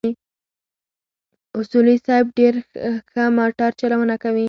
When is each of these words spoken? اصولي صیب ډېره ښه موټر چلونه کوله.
اصولي 1.59 1.95
صیب 2.05 2.25
ډېره 2.37 2.59
ښه 3.09 3.23
موټر 3.37 3.69
چلونه 3.81 4.15
کوله. 4.21 4.39